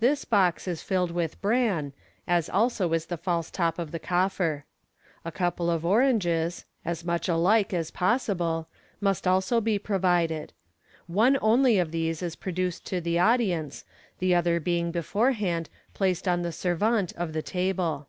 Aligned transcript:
This 0.00 0.24
box 0.24 0.66
is 0.66 0.80
filled 0.82 1.10
with 1.10 1.42
bran, 1.42 1.92
as 2.26 2.48
also 2.48 2.90
is 2.94 3.04
the 3.04 3.18
false 3.18 3.50
top 3.50 3.78
of 3.78 3.90
the 3.90 3.98
coffer. 3.98 4.64
A 5.26 5.30
couple 5.30 5.68
of 5.70 5.84
oranges, 5.84 6.64
as 6.86 7.02
mucn 7.02 7.28
alike 7.28 7.74
as 7.74 7.90
possible, 7.90 8.66
must 8.98 9.26
also 9.28 9.60
be 9.60 9.78
provided. 9.78 10.54
One 11.06 11.36
only 11.42 11.76
of 11.78 11.90
these 11.90 12.22
is 12.22 12.34
pro 12.34 12.50
336 12.50 12.86
MODERN 12.86 12.86
MAGIC. 12.86 12.86
duced 12.86 12.86
to 12.86 13.00
the 13.02 13.18
audience, 13.18 13.84
the 14.20 14.34
other 14.34 14.58
being 14.58 14.90
beforehand 14.90 15.68
placed 15.92 16.26
on 16.26 16.40
the 16.40 16.48
tervante 16.52 17.12
of 17.16 17.34
the 17.34 17.42
table. 17.42 18.08